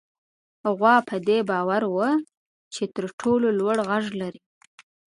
غوا 0.77 0.95
په 1.09 1.15
دې 1.27 1.39
باور 1.49 1.83
وه 1.95 2.09
چې 2.73 2.83
تر 2.95 3.05
ټولو 3.19 3.47
لوړ 3.59 3.77
غږ 3.89 4.05
لري. 4.21 4.41